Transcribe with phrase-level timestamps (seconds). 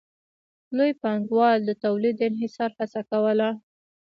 [0.77, 3.49] لوی پانګوال د تولید د انحصار هڅه کوله